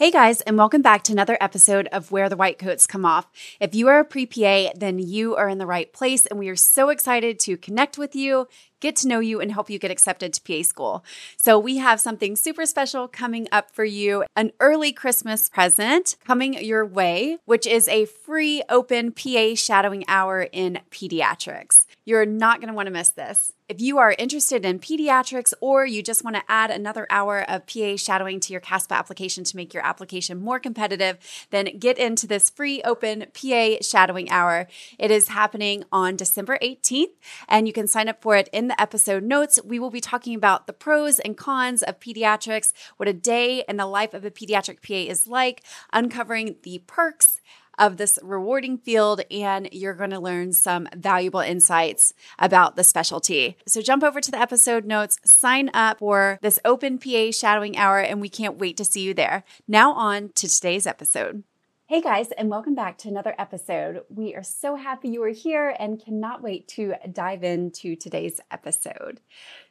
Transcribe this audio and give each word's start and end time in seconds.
Hey 0.00 0.10
guys, 0.10 0.40
and 0.40 0.56
welcome 0.56 0.80
back 0.80 1.02
to 1.02 1.12
another 1.12 1.36
episode 1.42 1.86
of 1.88 2.10
Where 2.10 2.30
the 2.30 2.36
White 2.36 2.58
Coats 2.58 2.86
Come 2.86 3.04
Off. 3.04 3.30
If 3.60 3.74
you 3.74 3.88
are 3.88 3.98
a 3.98 4.04
pre 4.06 4.24
PA, 4.24 4.70
then 4.74 4.98
you 4.98 5.36
are 5.36 5.46
in 5.46 5.58
the 5.58 5.66
right 5.66 5.92
place, 5.92 6.24
and 6.24 6.38
we 6.38 6.48
are 6.48 6.56
so 6.56 6.88
excited 6.88 7.38
to 7.40 7.58
connect 7.58 7.98
with 7.98 8.16
you, 8.16 8.48
get 8.80 8.96
to 8.96 9.08
know 9.08 9.20
you, 9.20 9.42
and 9.42 9.52
help 9.52 9.68
you 9.68 9.78
get 9.78 9.90
accepted 9.90 10.32
to 10.32 10.40
PA 10.40 10.62
school. 10.62 11.04
So, 11.36 11.58
we 11.58 11.76
have 11.76 12.00
something 12.00 12.34
super 12.34 12.64
special 12.64 13.08
coming 13.08 13.46
up 13.52 13.72
for 13.74 13.84
you 13.84 14.24
an 14.36 14.52
early 14.58 14.90
Christmas 14.90 15.50
present 15.50 16.16
coming 16.24 16.54
your 16.54 16.86
way, 16.86 17.36
which 17.44 17.66
is 17.66 17.86
a 17.86 18.06
free 18.06 18.62
open 18.70 19.12
PA 19.12 19.54
shadowing 19.54 20.06
hour 20.08 20.48
in 20.50 20.78
pediatrics. 20.90 21.84
You're 22.10 22.26
not 22.26 22.60
going 22.60 22.66
to 22.66 22.74
want 22.74 22.88
to 22.88 22.92
miss 22.92 23.10
this. 23.10 23.52
If 23.68 23.80
you 23.80 23.98
are 23.98 24.16
interested 24.18 24.64
in 24.64 24.80
pediatrics 24.80 25.54
or 25.60 25.86
you 25.86 26.02
just 26.02 26.24
want 26.24 26.34
to 26.34 26.42
add 26.48 26.72
another 26.72 27.06
hour 27.08 27.48
of 27.48 27.68
PA 27.68 27.94
shadowing 27.94 28.40
to 28.40 28.52
your 28.52 28.60
CASPA 28.60 28.96
application 28.96 29.44
to 29.44 29.56
make 29.56 29.72
your 29.72 29.86
application 29.86 30.40
more 30.40 30.58
competitive, 30.58 31.18
then 31.50 31.78
get 31.78 31.98
into 31.98 32.26
this 32.26 32.50
free 32.50 32.82
open 32.82 33.26
PA 33.32 33.76
shadowing 33.80 34.28
hour. 34.28 34.66
It 34.98 35.12
is 35.12 35.28
happening 35.28 35.84
on 35.92 36.16
December 36.16 36.58
18th, 36.60 37.14
and 37.48 37.68
you 37.68 37.72
can 37.72 37.86
sign 37.86 38.08
up 38.08 38.20
for 38.20 38.34
it 38.34 38.48
in 38.52 38.66
the 38.66 38.80
episode 38.80 39.22
notes. 39.22 39.60
We 39.64 39.78
will 39.78 39.90
be 39.90 40.00
talking 40.00 40.34
about 40.34 40.66
the 40.66 40.72
pros 40.72 41.20
and 41.20 41.36
cons 41.36 41.84
of 41.84 42.00
pediatrics, 42.00 42.72
what 42.96 43.08
a 43.08 43.12
day 43.12 43.62
in 43.68 43.76
the 43.76 43.86
life 43.86 44.14
of 44.14 44.24
a 44.24 44.32
pediatric 44.32 44.82
PA 44.82 45.08
is 45.08 45.28
like, 45.28 45.62
uncovering 45.92 46.56
the 46.64 46.82
perks 46.88 47.40
of 47.80 47.96
this 47.96 48.18
rewarding 48.22 48.78
field, 48.78 49.22
and 49.30 49.68
you're 49.72 49.94
going 49.94 50.10
to 50.10 50.20
learn 50.20 50.52
some 50.52 50.86
valuable 50.94 51.40
insights 51.40 52.14
about 52.38 52.76
the 52.76 52.84
specialty. 52.84 53.56
So 53.66 53.80
jump 53.80 54.04
over 54.04 54.20
to 54.20 54.30
the 54.30 54.40
episode 54.40 54.84
notes, 54.84 55.18
sign 55.24 55.70
up 55.74 55.98
for 55.98 56.38
this 56.42 56.60
open 56.64 56.98
PA 56.98 57.32
shadowing 57.32 57.76
hour, 57.76 57.98
and 57.98 58.20
we 58.20 58.28
can't 58.28 58.58
wait 58.58 58.76
to 58.76 58.84
see 58.84 59.00
you 59.00 59.14
there. 59.14 59.42
Now, 59.66 59.92
on 59.94 60.28
to 60.34 60.48
today's 60.48 60.86
episode. 60.86 61.42
Hey 61.90 62.00
guys, 62.00 62.30
and 62.30 62.48
welcome 62.48 62.76
back 62.76 62.98
to 62.98 63.08
another 63.08 63.34
episode. 63.36 64.04
We 64.08 64.36
are 64.36 64.44
so 64.44 64.76
happy 64.76 65.08
you 65.08 65.24
are 65.24 65.30
here 65.30 65.74
and 65.76 66.00
cannot 66.00 66.40
wait 66.40 66.68
to 66.68 66.94
dive 67.12 67.42
into 67.42 67.96
today's 67.96 68.40
episode. 68.52 69.20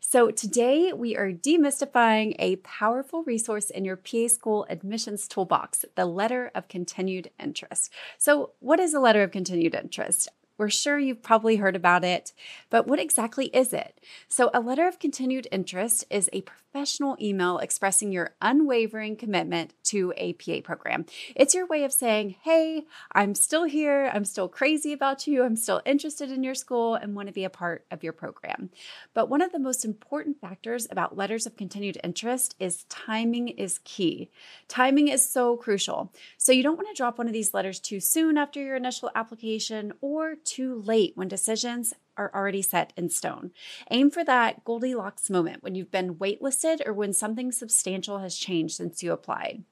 So, 0.01 0.29
today 0.29 0.91
we 0.91 1.15
are 1.15 1.31
demystifying 1.31 2.35
a 2.37 2.57
powerful 2.57 3.23
resource 3.23 3.69
in 3.69 3.85
your 3.85 3.95
PA 3.95 4.27
school 4.27 4.67
admissions 4.69 5.29
toolbox 5.29 5.85
the 5.95 6.05
letter 6.05 6.51
of 6.53 6.67
continued 6.67 7.31
interest. 7.39 7.89
So, 8.17 8.51
what 8.59 8.81
is 8.81 8.93
a 8.93 8.99
letter 8.99 9.23
of 9.23 9.31
continued 9.31 9.73
interest? 9.73 10.27
We're 10.57 10.69
sure 10.69 10.99
you've 10.99 11.23
probably 11.23 11.55
heard 11.55 11.77
about 11.77 12.03
it, 12.03 12.33
but 12.69 12.85
what 12.85 12.99
exactly 12.99 13.45
is 13.55 13.71
it? 13.71 13.97
So, 14.27 14.51
a 14.53 14.59
letter 14.59 14.89
of 14.89 14.99
continued 14.99 15.47
interest 15.53 16.03
is 16.09 16.29
a 16.33 16.41
professional 16.71 17.17
email 17.19 17.57
expressing 17.57 18.11
your 18.11 18.35
unwavering 18.41 19.15
commitment 19.15 19.73
to 19.83 20.13
a 20.17 20.33
PA 20.33 20.59
program. 20.63 21.05
It's 21.35 21.55
your 21.55 21.65
way 21.65 21.83
of 21.83 21.91
saying, 21.91 22.35
hey, 22.43 22.85
I'm 23.11 23.33
still 23.33 23.63
here, 23.63 24.11
I'm 24.13 24.25
still 24.25 24.47
crazy 24.47 24.93
about 24.93 25.25
you, 25.25 25.43
I'm 25.43 25.55
still 25.55 25.81
interested 25.85 26.31
in 26.31 26.43
your 26.43 26.53
school, 26.53 26.95
and 26.95 27.15
want 27.15 27.27
to 27.27 27.33
be 27.33 27.43
a 27.43 27.49
part 27.49 27.85
of 27.89 28.03
your 28.03 28.13
program. 28.13 28.69
But 29.13 29.29
one 29.29 29.41
of 29.41 29.51
the 29.51 29.59
most 29.59 29.83
important 29.83 30.39
factors 30.39 30.87
about 30.91 31.17
letters 31.17 31.47
of 31.47 31.57
continued 31.57 31.97
interest 32.03 32.55
is 32.59 32.83
timing 32.83 33.49
is 33.49 33.79
key. 33.83 34.29
Timing 34.67 35.07
is 35.07 35.27
so 35.27 35.57
crucial. 35.57 36.13
So, 36.37 36.51
you 36.51 36.63
don't 36.63 36.77
want 36.77 36.89
to 36.89 36.95
drop 36.95 37.17
one 37.17 37.27
of 37.27 37.33
these 37.33 37.53
letters 37.53 37.79
too 37.79 37.99
soon 37.99 38.37
after 38.37 38.61
your 38.61 38.75
initial 38.75 39.09
application 39.15 39.93
or 40.01 40.35
too 40.35 40.81
late 40.85 41.13
when 41.15 41.27
decisions 41.27 41.93
are 42.19 42.31
already 42.35 42.61
set 42.61 42.93
in 42.95 43.09
stone. 43.09 43.51
Aim 43.89 44.11
for 44.11 44.23
that 44.25 44.63
Goldilocks 44.65 45.29
moment 45.29 45.63
when 45.63 45.73
you've 45.73 45.89
been 45.89 46.15
waitlisted 46.15 46.85
or 46.85 46.93
when 46.93 47.13
something 47.13 47.51
substantial 47.51 48.19
has 48.19 48.35
changed 48.35 48.75
since 48.75 49.01
you 49.01 49.11
applied. 49.11 49.63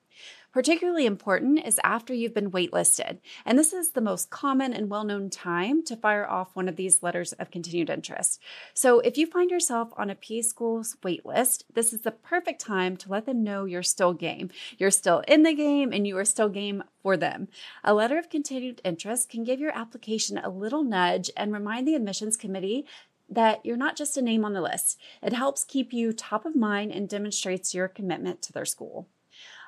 Particularly 0.54 1.06
important 1.06 1.66
is 1.66 1.80
after 1.84 2.14
you've 2.14 2.34
been 2.34 2.52
waitlisted, 2.52 3.20
and 3.46 3.60
this 3.60 3.74
is 3.74 3.92
the 3.92 4.02
most 4.02 4.30
common 4.30 4.74
and 4.74 4.90
well 4.90 5.04
known 5.04 5.30
time 5.30 5.84
to 5.84 5.96
fire 5.96 6.26
off 6.26 6.56
one 6.56 6.70
of 6.70 6.78
these 6.78 7.04
letters 7.04 7.34
of 7.34 7.52
continued 7.52 7.90
interest. 7.90 8.42
So, 8.74 9.00
if 9.02 9.18
you 9.18 9.28
find 9.28 9.52
yourself 9.52 9.90
on 9.98 10.10
a 10.10 10.16
PA 10.16 10.42
school's 10.42 10.96
waitlist, 11.04 11.64
this 11.74 11.92
is 11.92 12.02
the 12.02 12.12
perfect 12.12 12.62
time 12.62 12.96
to 12.98 13.10
let 13.10 13.26
them 13.26 13.44
know 13.44 13.66
you're 13.66 13.84
still 13.84 14.14
game. 14.14 14.50
You're 14.78 14.90
still 14.90 15.20
in 15.28 15.44
the 15.44 15.54
game 15.54 15.92
and 15.92 16.08
you 16.08 16.18
are 16.18 16.26
still 16.26 16.50
game 16.50 16.84
for 17.04 17.18
them. 17.18 17.50
A 17.84 17.94
letter 17.94 18.18
of 18.18 18.30
continued 18.30 18.82
interest 18.86 19.30
can 19.30 19.44
give 19.44 19.60
your 19.60 19.78
application 19.78 20.38
a 20.38 20.50
little 20.50 20.84
nudge 20.84 21.30
and 21.36 21.52
remind 21.52 21.88
the 21.88 21.96
admissions 21.96 22.38
committee 22.38 22.86
that 23.30 23.66
you're 23.66 23.76
not 23.76 23.98
just 23.98 24.16
a 24.16 24.22
name 24.22 24.46
on 24.46 24.54
the 24.54 24.62
list. 24.62 24.98
It 25.22 25.34
helps 25.34 25.66
keep 25.66 25.92
you 25.92 26.14
top 26.14 26.46
of 26.46 26.56
mind 26.56 26.94
and 26.94 27.10
demonstrates 27.10 27.74
your 27.74 27.90
commitment 27.90 28.42
to 28.44 28.54
their 28.54 28.66
school. 28.66 29.08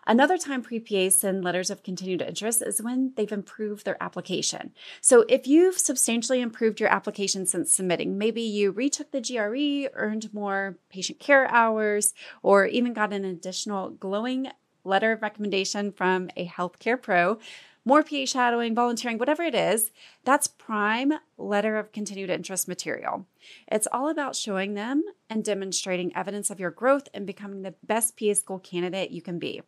Another 0.09 0.39
time 0.39 0.63
pre-PAs 0.63 1.17
send 1.17 1.43
letters 1.43 1.69
of 1.69 1.83
continued 1.83 2.23
interest 2.23 2.63
is 2.63 2.81
when 2.81 3.13
they've 3.15 3.31
improved 3.31 3.85
their 3.85 4.01
application. 4.01 4.71
So 5.01 5.23
if 5.29 5.45
you've 5.45 5.77
substantially 5.77 6.41
improved 6.41 6.79
your 6.79 6.89
application 6.89 7.45
since 7.45 7.71
submitting, 7.71 8.17
maybe 8.17 8.41
you 8.41 8.71
retook 8.71 9.11
the 9.11 9.21
GRE, 9.21 9.95
earned 9.95 10.33
more 10.33 10.79
patient 10.89 11.19
care 11.19 11.47
hours, 11.51 12.15
or 12.41 12.65
even 12.65 12.93
got 12.93 13.13
an 13.13 13.23
additional 13.23 13.91
glowing 13.91 14.47
letter 14.83 15.11
of 15.11 15.21
recommendation 15.21 15.91
from 15.91 16.31
a 16.35 16.47
healthcare 16.47 16.99
pro, 16.99 17.37
more 17.85 18.01
PA 18.01 18.25
shadowing, 18.25 18.73
volunteering, 18.73 19.19
whatever 19.19 19.43
it 19.43 19.53
is, 19.53 19.91
that's 20.25 20.47
prime 20.47 21.13
letter 21.37 21.77
of 21.77 21.91
continued 21.91 22.31
interest 22.31 22.67
material. 22.67 23.27
It's 23.67 23.87
all 23.91 24.09
about 24.09 24.35
showing 24.35 24.73
them 24.73 25.03
and 25.29 25.43
demonstrating 25.43 26.15
evidence 26.15 26.49
of 26.49 26.59
your 26.59 26.71
growth 26.71 27.07
and 27.13 27.27
becoming 27.27 27.61
the 27.61 27.75
best 27.85 28.17
PA 28.17 28.33
school 28.33 28.57
candidate 28.57 29.11
you 29.11 29.21
can 29.21 29.37
be. 29.37 29.61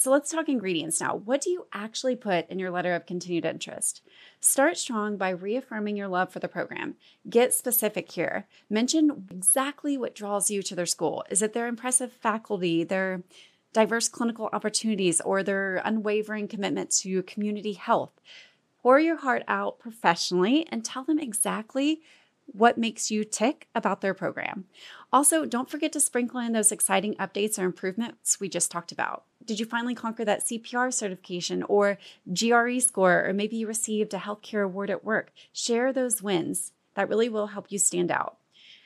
So 0.00 0.10
let's 0.10 0.30
talk 0.30 0.48
ingredients 0.48 0.98
now. 0.98 1.14
What 1.14 1.42
do 1.42 1.50
you 1.50 1.66
actually 1.74 2.16
put 2.16 2.48
in 2.48 2.58
your 2.58 2.70
letter 2.70 2.94
of 2.94 3.04
continued 3.04 3.44
interest? 3.44 4.00
Start 4.40 4.78
strong 4.78 5.18
by 5.18 5.28
reaffirming 5.28 5.94
your 5.94 6.08
love 6.08 6.32
for 6.32 6.38
the 6.38 6.48
program. 6.48 6.94
Get 7.28 7.52
specific 7.52 8.10
here. 8.10 8.46
Mention 8.70 9.26
exactly 9.30 9.98
what 9.98 10.14
draws 10.14 10.50
you 10.50 10.62
to 10.62 10.74
their 10.74 10.86
school. 10.86 11.22
Is 11.28 11.42
it 11.42 11.52
their 11.52 11.66
impressive 11.66 12.14
faculty, 12.14 12.82
their 12.82 13.24
diverse 13.74 14.08
clinical 14.08 14.48
opportunities, 14.54 15.20
or 15.20 15.42
their 15.42 15.82
unwavering 15.84 16.48
commitment 16.48 16.92
to 16.92 17.22
community 17.24 17.74
health? 17.74 18.22
Pour 18.82 18.98
your 18.98 19.18
heart 19.18 19.42
out 19.48 19.78
professionally 19.78 20.66
and 20.70 20.82
tell 20.82 21.04
them 21.04 21.18
exactly 21.18 22.00
what 22.46 22.78
makes 22.78 23.10
you 23.10 23.22
tick 23.22 23.68
about 23.74 24.00
their 24.00 24.14
program. 24.14 24.64
Also, 25.12 25.44
don't 25.44 25.68
forget 25.68 25.92
to 25.92 26.00
sprinkle 26.00 26.40
in 26.40 26.52
those 26.52 26.72
exciting 26.72 27.14
updates 27.16 27.58
or 27.58 27.66
improvements 27.66 28.40
we 28.40 28.48
just 28.48 28.70
talked 28.70 28.92
about. 28.92 29.24
Did 29.44 29.58
you 29.58 29.66
finally 29.66 29.94
conquer 29.94 30.24
that 30.24 30.44
CPR 30.44 30.92
certification 30.92 31.62
or 31.62 31.98
GRE 32.32 32.78
score, 32.80 33.26
or 33.26 33.32
maybe 33.32 33.56
you 33.56 33.66
received 33.66 34.12
a 34.14 34.18
healthcare 34.18 34.64
award 34.64 34.90
at 34.90 35.04
work? 35.04 35.32
Share 35.52 35.92
those 35.92 36.22
wins. 36.22 36.72
That 36.94 37.08
really 37.08 37.28
will 37.28 37.48
help 37.48 37.66
you 37.70 37.78
stand 37.78 38.10
out. 38.10 38.36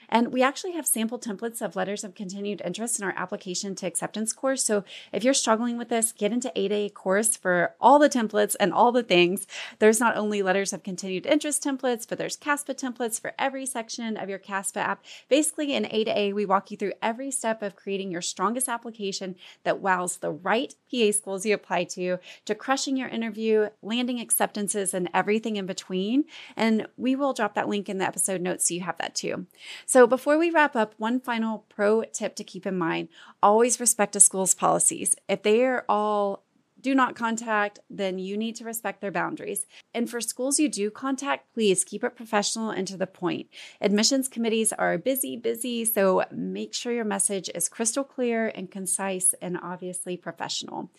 And 0.09 0.33
we 0.33 0.43
actually 0.43 0.73
have 0.73 0.87
sample 0.87 1.19
templates 1.19 1.63
of 1.63 1.77
letters 1.77 2.05
of 2.05 2.15
continued 2.15 2.63
interest 2.65 2.99
in 2.99 3.05
our 3.05 3.15
application 3.17 3.75
to 3.77 3.87
acceptance 3.87 4.33
course. 4.33 4.65
So 4.65 4.85
if 5.13 5.25
you're 5.25 5.35
struggling 5.35 5.79
with 5.79 5.89
this, 5.89 6.13
get 6.13 6.33
into 6.33 6.53
A 6.59 6.65
A 6.75 6.89
course 6.89 7.37
for 7.37 7.75
all 7.81 7.99
the 7.99 8.09
templates 8.09 8.57
and 8.59 8.73
all 8.73 8.93
the 8.93 9.03
things. 9.03 9.47
There's 9.79 10.01
not 10.01 10.17
only 10.17 10.43
letters 10.43 10.73
of 10.73 10.83
continued 10.83 11.27
interest 11.27 11.63
templates, 11.63 12.07
but 12.09 12.19
there's 12.19 12.37
CASPA 12.37 12.75
templates 12.75 13.21
for 13.21 13.33
every 13.39 13.67
section 13.67 14.17
of 14.17 14.29
your 14.29 14.39
CASPA 14.39 14.81
app. 14.81 15.05
Basically, 15.29 15.75
in 15.75 15.87
A 15.91 16.05
to 16.05 16.19
A, 16.19 16.33
we 16.33 16.47
walk 16.47 16.71
you 16.71 16.77
through 16.77 16.95
every 17.03 17.31
step 17.31 17.63
of 17.63 17.77
creating 17.77 18.11
your 18.11 18.23
strongest 18.23 18.69
application 18.69 19.37
that 19.63 19.81
wows 19.81 20.17
the 20.17 20.31
right 20.31 20.75
PA 20.91 21.11
schools 21.13 21.47
you 21.47 21.55
apply 21.55 21.85
to, 21.85 22.19
to 22.45 22.55
crushing 22.55 22.97
your 22.97 23.09
interview, 23.09 23.69
landing 23.83 24.21
acceptances, 24.21 24.95
and 24.95 25.09
everything 25.15 25.57
in 25.57 25.67
between. 25.67 26.25
And 26.57 26.87
we 26.97 27.15
will 27.15 27.33
drop 27.33 27.55
that 27.55 27.69
link 27.69 27.89
in 27.89 27.99
the 27.99 28.07
episode 28.07 28.41
notes 28.41 28.69
so 28.69 28.75
you 28.75 28.81
have 28.81 28.99
that 28.99 29.15
too. 29.15 29.47
So 29.95 30.09
before 30.09 30.39
we 30.39 30.51
wrap 30.51 30.75
up, 30.75 30.97
one 30.99 31.21
final 31.21 31.67
pro 31.69 32.03
tip 32.03 32.35
to 32.35 32.43
keep 32.43 32.67
in 32.67 32.77
mind 32.77 33.11
always 33.41 33.79
respect 33.79 34.17
a 34.17 34.19
school's 34.19 34.53
policies. 34.53 35.15
If 35.29 35.45
they 35.45 35.65
are 35.65 35.85
all 35.89 36.43
do 36.85 36.95
not 36.95 37.17
contact, 37.17 37.79
then 37.89 38.19
you 38.19 38.37
need 38.37 38.55
to 38.57 38.65
respect 38.65 39.01
their 39.01 39.11
boundaries. 39.11 39.65
And 39.95 40.09
for 40.09 40.21
schools 40.21 40.61
you 40.61 40.69
do 40.69 40.91
contact, 40.91 41.53
please 41.55 41.83
keep 41.83 42.05
it 42.05 42.15
professional 42.15 42.69
and 42.69 42.87
to 42.87 42.99
the 42.99 43.07
point. 43.07 43.49
Admissions 43.81 44.29
committees 44.29 44.71
are 44.71 44.99
busy, 44.99 45.35
busy, 45.35 45.87
so 45.87 46.25
make 46.31 46.75
sure 46.75 46.93
your 46.93 47.07
message 47.07 47.49
is 47.55 47.71
crystal 47.71 48.05
clear 48.05 48.49
and 48.55 48.71
concise 48.71 49.35
and 49.41 49.59
obviously 49.63 50.19
professional. 50.19 50.91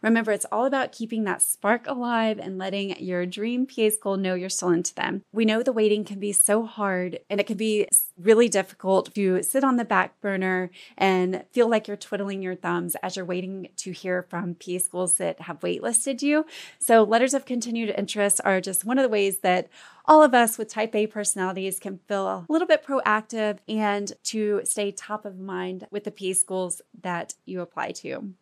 Remember, 0.00 0.32
it's 0.32 0.46
all 0.50 0.64
about 0.64 0.92
keeping 0.92 1.24
that 1.24 1.42
spark 1.42 1.86
alive 1.86 2.38
and 2.38 2.56
letting 2.56 2.98
your 2.98 3.26
dream 3.26 3.66
PA 3.66 3.90
school 3.90 4.16
know 4.16 4.32
you're 4.34 4.48
still 4.48 4.70
into 4.70 4.94
them. 4.94 5.22
We 5.30 5.44
know 5.44 5.62
the 5.62 5.72
waiting 5.72 6.04
can 6.04 6.20
be 6.20 6.32
so 6.32 6.64
hard 6.64 7.18
and 7.28 7.38
it 7.38 7.46
can 7.46 7.58
be 7.58 7.86
really 8.18 8.48
difficult 8.48 9.14
to 9.14 9.42
sit 9.42 9.62
on 9.62 9.76
the 9.76 9.84
back 9.84 10.18
burner 10.22 10.70
and 10.96 11.44
feel 11.52 11.68
like 11.68 11.86
you're 11.86 11.98
twiddling 11.98 12.40
your 12.40 12.54
thumbs 12.54 12.96
as 13.02 13.16
you're 13.16 13.26
waiting 13.26 13.68
to 13.76 13.92
hear 13.92 14.22
from 14.22 14.54
PA 14.54 14.78
schools 14.78 15.16
that 15.16 15.33
that 15.38 15.44
have 15.44 15.60
waitlisted 15.60 16.22
you. 16.22 16.46
So, 16.78 17.02
letters 17.02 17.34
of 17.34 17.44
continued 17.44 17.94
interest 17.96 18.40
are 18.44 18.60
just 18.60 18.84
one 18.84 18.98
of 18.98 19.02
the 19.02 19.08
ways 19.08 19.38
that 19.38 19.68
all 20.06 20.22
of 20.22 20.34
us 20.34 20.58
with 20.58 20.68
type 20.68 20.94
A 20.94 21.06
personalities 21.06 21.78
can 21.78 21.98
feel 22.06 22.26
a 22.26 22.46
little 22.48 22.68
bit 22.68 22.84
proactive 22.84 23.58
and 23.68 24.12
to 24.24 24.60
stay 24.64 24.90
top 24.92 25.24
of 25.24 25.38
mind 25.38 25.86
with 25.90 26.04
the 26.04 26.10
PA 26.10 26.32
schools 26.38 26.82
that 27.02 27.34
you 27.44 27.60
apply 27.60 27.92
to. 27.92 28.34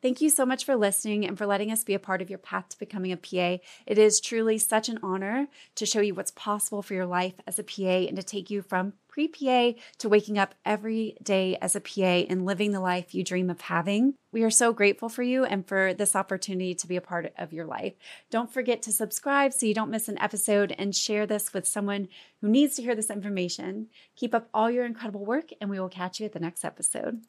Thank 0.00 0.20
you 0.20 0.30
so 0.30 0.46
much 0.46 0.64
for 0.64 0.76
listening 0.76 1.26
and 1.26 1.36
for 1.36 1.44
letting 1.44 1.72
us 1.72 1.82
be 1.82 1.94
a 1.94 1.98
part 1.98 2.22
of 2.22 2.30
your 2.30 2.38
path 2.38 2.68
to 2.68 2.78
becoming 2.78 3.10
a 3.10 3.16
PA. 3.16 3.58
It 3.84 3.98
is 3.98 4.20
truly 4.20 4.56
such 4.56 4.88
an 4.88 5.00
honor 5.02 5.48
to 5.74 5.86
show 5.86 6.00
you 6.00 6.14
what's 6.14 6.30
possible 6.30 6.82
for 6.82 6.94
your 6.94 7.06
life 7.06 7.34
as 7.48 7.58
a 7.58 7.64
PA 7.64 8.06
and 8.06 8.16
to 8.16 8.22
take 8.22 8.48
you 8.48 8.62
from 8.62 8.92
pre 9.08 9.26
PA 9.26 9.72
to 9.98 10.08
waking 10.08 10.38
up 10.38 10.54
every 10.64 11.16
day 11.20 11.58
as 11.60 11.74
a 11.74 11.80
PA 11.80 12.26
and 12.28 12.46
living 12.46 12.70
the 12.70 12.78
life 12.78 13.12
you 13.12 13.24
dream 13.24 13.50
of 13.50 13.62
having. 13.62 14.14
We 14.30 14.44
are 14.44 14.50
so 14.50 14.72
grateful 14.72 15.08
for 15.08 15.24
you 15.24 15.44
and 15.44 15.66
for 15.66 15.92
this 15.92 16.14
opportunity 16.14 16.74
to 16.76 16.86
be 16.86 16.94
a 16.94 17.00
part 17.00 17.32
of 17.36 17.52
your 17.52 17.66
life. 17.66 17.94
Don't 18.30 18.52
forget 18.52 18.82
to 18.82 18.92
subscribe 18.92 19.52
so 19.52 19.66
you 19.66 19.74
don't 19.74 19.90
miss 19.90 20.08
an 20.08 20.18
episode 20.18 20.72
and 20.78 20.94
share 20.94 21.26
this 21.26 21.52
with 21.52 21.66
someone 21.66 22.06
who 22.40 22.48
needs 22.48 22.76
to 22.76 22.82
hear 22.82 22.94
this 22.94 23.10
information. 23.10 23.88
Keep 24.14 24.32
up 24.32 24.48
all 24.54 24.70
your 24.70 24.84
incredible 24.84 25.24
work, 25.24 25.50
and 25.60 25.68
we 25.68 25.80
will 25.80 25.88
catch 25.88 26.20
you 26.20 26.26
at 26.26 26.32
the 26.32 26.38
next 26.38 26.64
episode. 26.64 27.22